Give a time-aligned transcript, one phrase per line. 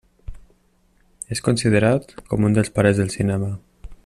[1.35, 3.53] És considerat com un dels pares del cinema.